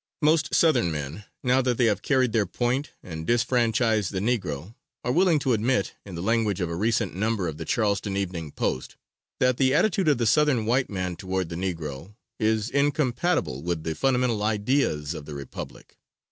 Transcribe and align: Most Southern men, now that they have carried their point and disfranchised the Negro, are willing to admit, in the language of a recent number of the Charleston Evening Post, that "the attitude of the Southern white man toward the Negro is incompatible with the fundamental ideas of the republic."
Most 0.23 0.55
Southern 0.55 0.91
men, 0.91 1.25
now 1.43 1.61
that 1.61 1.77
they 1.77 1.85
have 1.85 2.01
carried 2.01 2.31
their 2.33 2.47
point 2.47 2.89
and 3.03 3.27
disfranchised 3.27 4.11
the 4.11 4.19
Negro, 4.19 4.73
are 5.03 5.11
willing 5.11 5.37
to 5.37 5.53
admit, 5.53 5.93
in 6.07 6.15
the 6.15 6.23
language 6.23 6.59
of 6.59 6.71
a 6.71 6.75
recent 6.75 7.13
number 7.15 7.47
of 7.47 7.57
the 7.57 7.65
Charleston 7.65 8.17
Evening 8.17 8.51
Post, 8.51 8.95
that 9.39 9.57
"the 9.57 9.75
attitude 9.75 10.07
of 10.07 10.17
the 10.17 10.25
Southern 10.25 10.65
white 10.65 10.89
man 10.89 11.17
toward 11.17 11.49
the 11.49 11.55
Negro 11.55 12.15
is 12.39 12.67
incompatible 12.71 13.61
with 13.61 13.83
the 13.83 13.93
fundamental 13.93 14.41
ideas 14.41 15.13
of 15.13 15.25
the 15.25 15.35
republic." 15.35 15.99